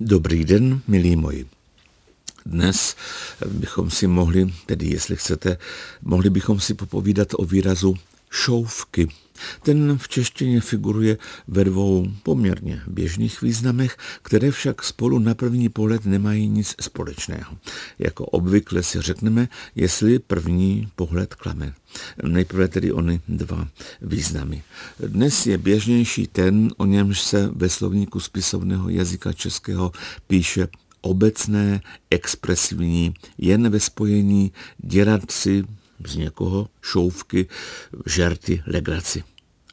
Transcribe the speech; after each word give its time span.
Dobrý 0.00 0.44
den, 0.44 0.80
milí 0.88 1.16
moji. 1.16 1.46
Dnes 2.46 2.96
bychom 3.46 3.90
si 3.90 4.06
mohli, 4.06 4.54
tedy 4.66 4.86
jestli 4.86 5.16
chcete, 5.16 5.58
mohli 6.02 6.30
bychom 6.30 6.60
si 6.60 6.74
popovídat 6.74 7.28
o 7.34 7.44
výrazu 7.44 7.94
šouvky. 8.30 9.08
Ten 9.62 9.98
v 9.98 10.08
češtině 10.08 10.60
figuruje 10.60 11.18
ve 11.48 11.64
dvou 11.64 12.06
poměrně 12.22 12.82
běžných 12.86 13.42
významech, 13.42 13.96
které 14.22 14.50
však 14.50 14.82
spolu 14.82 15.18
na 15.18 15.34
první 15.34 15.68
pohled 15.68 16.04
nemají 16.04 16.48
nic 16.48 16.74
společného. 16.80 17.56
Jako 17.98 18.26
obvykle 18.26 18.82
si 18.82 19.00
řekneme, 19.00 19.48
jestli 19.74 20.18
první 20.18 20.88
pohled 20.96 21.34
klame. 21.34 21.74
Nejprve 22.22 22.68
tedy 22.68 22.92
ony 22.92 23.20
dva 23.28 23.68
významy. 24.02 24.62
Dnes 25.06 25.46
je 25.46 25.58
běžnější 25.58 26.26
ten, 26.26 26.70
o 26.76 26.86
němž 26.86 27.20
se 27.20 27.50
ve 27.54 27.68
slovníku 27.68 28.20
spisovného 28.20 28.88
jazyka 28.88 29.32
českého 29.32 29.92
píše 30.26 30.68
obecné, 31.00 31.80
expresivní, 32.10 33.14
jen 33.38 33.70
ve 33.70 33.80
spojení 33.80 34.52
dělat 34.78 35.30
si 35.30 35.64
z 36.06 36.16
někoho 36.16 36.68
šouvky, 36.82 37.46
žerty, 38.06 38.62
legraci. 38.66 39.22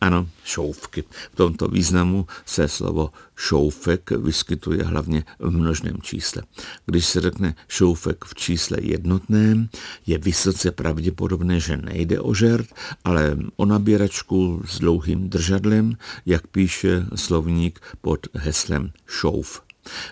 Ano, 0.01 0.29
šouvky. 0.43 1.03
V 1.31 1.35
tomto 1.35 1.67
významu 1.67 2.27
se 2.45 2.67
slovo 2.67 3.11
šoufek 3.35 4.11
vyskytuje 4.11 4.83
hlavně 4.83 5.23
v 5.39 5.51
množném 5.51 6.01
čísle. 6.01 6.43
Když 6.85 7.05
se 7.05 7.21
řekne 7.21 7.55
šoufek 7.67 8.25
v 8.25 8.35
čísle 8.35 8.77
jednotném, 8.81 9.69
je 10.07 10.17
vysoce 10.17 10.71
pravděpodobné, 10.71 11.59
že 11.59 11.77
nejde 11.77 12.19
o 12.19 12.33
žert, 12.33 12.67
ale 13.03 13.37
o 13.55 13.65
nabíračku 13.65 14.61
s 14.65 14.79
dlouhým 14.79 15.29
držadlem, 15.29 15.97
jak 16.25 16.47
píše 16.47 17.05
slovník 17.15 17.79
pod 18.01 18.27
heslem 18.33 18.91
šouf. 19.07 19.64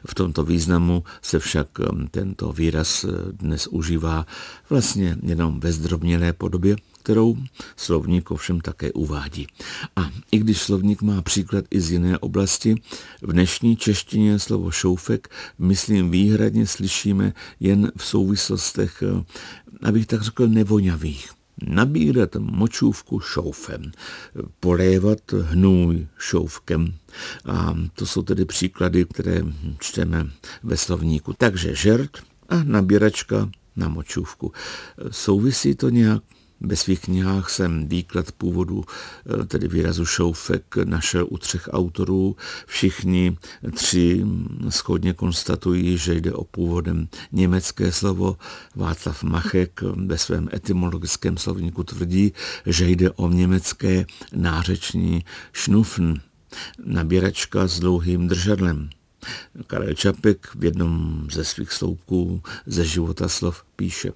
V 0.05 0.15
tomto 0.15 0.43
významu 0.43 1.03
se 1.21 1.39
však 1.39 1.67
um, 1.79 2.07
tento 2.07 2.51
výraz 2.51 3.03
uh, 3.03 3.11
dnes 3.31 3.67
užívá 3.67 4.25
vlastně 4.69 5.17
jenom 5.23 5.59
ve 5.59 5.71
zdrobnělé 5.71 6.33
podobě, 6.33 6.75
kterou 7.03 7.37
slovník 7.75 8.31
ovšem 8.31 8.61
také 8.61 8.91
uvádí. 8.91 9.47
A 9.95 10.09
i 10.31 10.39
když 10.39 10.61
slovník 10.61 11.01
má 11.01 11.21
příklad 11.21 11.65
i 11.71 11.81
z 11.81 11.91
jiné 11.91 12.17
oblasti, 12.17 12.75
v 13.21 13.33
dnešní 13.33 13.77
češtině 13.77 14.39
slovo 14.39 14.71
šoufek, 14.71 15.29
myslím, 15.59 16.11
výhradně 16.11 16.67
slyšíme 16.67 17.33
jen 17.59 17.91
v 17.97 18.05
souvislostech, 18.05 19.03
uh, 19.15 19.23
abych 19.81 20.07
tak 20.07 20.21
řekl, 20.21 20.47
nevoňavých 20.47 21.42
nabírat 21.67 22.35
močůvku 22.35 23.19
šoufem, 23.19 23.91
polévat 24.59 25.31
hnůj 25.41 26.07
šoufkem. 26.17 26.93
A 27.45 27.75
to 27.95 28.05
jsou 28.05 28.21
tedy 28.21 28.45
příklady, 28.45 29.05
které 29.05 29.41
čteme 29.79 30.27
ve 30.63 30.77
slovníku. 30.77 31.33
Takže 31.33 31.75
žert 31.75 32.17
a 32.49 32.63
nabíračka 32.63 33.49
na 33.75 33.87
močůvku. 33.87 34.51
Souvisí 35.11 35.75
to 35.75 35.89
nějak? 35.89 36.23
Ve 36.63 36.75
svých 36.75 36.99
knihách 36.99 37.49
jsem 37.49 37.87
výklad 37.87 38.31
původu, 38.31 38.83
eh, 39.41 39.45
tedy 39.45 39.67
výrazu 39.67 40.05
šoufek, 40.05 40.75
našel 40.83 41.27
u 41.29 41.37
třech 41.37 41.69
autorů. 41.71 42.35
Všichni 42.67 43.37
tři 43.73 44.25
schodně 44.69 45.13
konstatují, 45.13 45.97
že 45.97 46.15
jde 46.15 46.33
o 46.33 46.43
původem 46.43 47.07
německé 47.31 47.91
slovo. 47.91 48.37
Václav 48.75 49.23
Machek 49.23 49.81
ve 49.81 50.17
svém 50.17 50.49
etymologickém 50.53 51.37
slovníku 51.37 51.83
tvrdí, 51.83 52.33
že 52.65 52.89
jde 52.89 53.11
o 53.11 53.29
německé 53.29 54.05
nářeční 54.35 55.25
šnufn, 55.53 56.13
nabíračka 56.85 57.67
s 57.67 57.79
dlouhým 57.79 58.27
držadlem. 58.27 58.89
Karel 59.67 59.93
Čapek 59.93 60.55
v 60.55 60.63
jednom 60.63 61.27
ze 61.31 61.45
svých 61.45 61.71
sloupků 61.71 62.41
ze 62.65 62.85
života 62.85 63.27
slov 63.29 63.63
píše. 63.75 64.11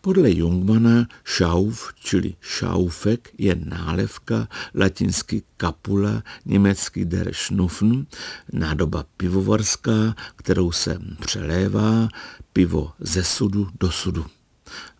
Podle 0.00 0.30
Jungmana 0.30 1.06
šauf, 1.24 1.94
čili 2.00 2.34
šaufek, 2.40 3.30
je 3.38 3.54
nálevka, 3.54 4.48
latinsky 4.74 5.42
kapula, 5.56 6.22
německý 6.44 7.04
der 7.04 7.34
Schnuffen, 7.34 8.06
nádoba 8.52 9.04
pivovarská, 9.16 10.14
kterou 10.36 10.72
se 10.72 10.98
přelévá 11.20 12.08
pivo 12.52 12.92
ze 12.98 13.24
sudu 13.24 13.68
do 13.80 13.90
sudu. 13.90 14.26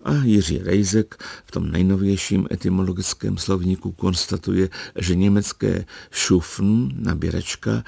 A 0.04 0.14
Jiří 0.14 0.58
Rejzek 0.58 1.24
v 1.44 1.50
tom 1.50 1.70
nejnovějším 1.70 2.46
etymologickém 2.50 3.38
slovníku 3.38 3.92
konstatuje, 3.92 4.68
že 4.98 5.14
německé 5.14 5.84
šufn, 6.10 6.88
nabíračka, 6.94 7.84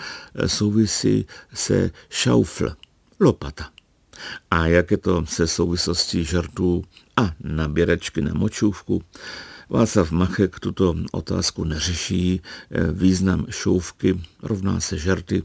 souvisí 0.46 1.26
se 1.54 1.90
schaufl, 2.10 2.72
lopata. 3.20 3.70
A 4.50 4.66
jak 4.66 4.90
je 4.90 4.96
to 4.96 5.26
se 5.26 5.46
souvislostí 5.46 6.24
žartů 6.24 6.84
a 7.16 7.32
nabíračky 7.42 8.20
na 8.20 8.34
močůvku? 8.34 9.02
Václav 9.68 10.10
Machek 10.10 10.60
tuto 10.60 10.94
otázku 11.12 11.64
neřeší, 11.64 12.40
význam 12.92 13.46
šouvky 13.50 14.20
rovná 14.42 14.80
se 14.80 14.98
žarty 14.98 15.42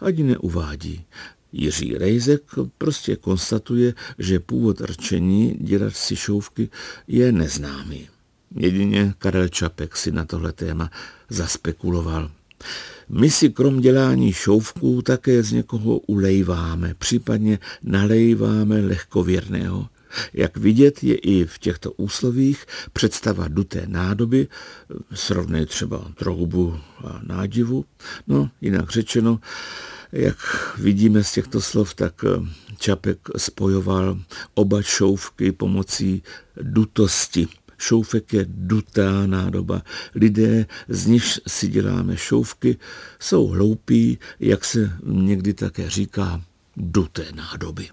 ani 0.00 0.22
neuvádí. 0.22 1.04
Jiří 1.52 1.98
Rejzek 1.98 2.42
prostě 2.78 3.16
konstatuje, 3.16 3.94
že 4.18 4.40
původ 4.40 4.80
rčení 4.80 5.56
dělat 5.60 5.96
si 5.96 6.16
šouvky 6.16 6.68
je 7.08 7.32
neznámý. 7.32 8.08
Jedině 8.56 9.14
Karel 9.18 9.48
Čapek 9.48 9.96
si 9.96 10.12
na 10.12 10.24
tohle 10.24 10.52
téma 10.52 10.90
zaspekuloval. 11.28 12.30
My 13.08 13.30
si 13.30 13.50
krom 13.50 13.80
dělání 13.80 14.32
šouvků 14.32 15.02
také 15.02 15.42
z 15.42 15.52
někoho 15.52 15.98
ulejváme, 15.98 16.94
případně 16.98 17.58
nalejváme 17.82 18.80
lehkověrného. 18.80 19.88
Jak 20.32 20.56
vidět 20.56 21.04
je 21.04 21.14
i 21.14 21.44
v 21.44 21.58
těchto 21.58 21.92
úslovích 21.92 22.66
představa 22.92 23.48
duté 23.48 23.82
nádoby, 23.86 24.48
srovnej 25.14 25.66
třeba 25.66 26.12
troubu 26.14 26.78
a 27.04 27.20
nádivu, 27.26 27.84
no 28.26 28.50
jinak 28.60 28.90
řečeno, 28.90 29.40
jak 30.12 30.36
vidíme 30.78 31.24
z 31.24 31.32
těchto 31.32 31.60
slov, 31.60 31.94
tak 31.94 32.24
eh, 32.24 32.48
Čapek 32.78 33.18
spojoval 33.36 34.18
oba 34.54 34.82
šouvky 34.82 35.52
pomocí 35.52 36.22
dutosti. 36.62 37.48
Šoufek 37.78 38.32
je 38.32 38.44
dutá 38.48 39.26
nádoba. 39.26 39.82
Lidé, 40.14 40.66
z 40.88 41.06
nich 41.06 41.24
si 41.46 41.68
děláme 41.68 42.16
šouvky, 42.16 42.76
jsou 43.20 43.46
hloupí, 43.46 44.18
jak 44.40 44.64
se 44.64 44.92
někdy 45.04 45.54
také 45.54 45.90
říká, 45.90 46.42
duté 46.76 47.26
nádoby. 47.34 47.90